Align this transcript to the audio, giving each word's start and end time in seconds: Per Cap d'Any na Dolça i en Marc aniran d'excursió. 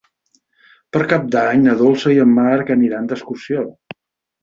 Per 0.97 1.01
Cap 1.11 1.27
d'Any 1.37 1.63
na 1.67 1.77
Dolça 1.83 2.17
i 2.17 2.19
en 2.27 2.35
Marc 2.41 2.75
aniran 2.79 3.15
d'excursió. 3.15 3.71